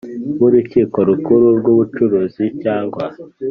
[0.39, 3.03] w Urukiko Rukuru rw Ubucuruzi cyangwa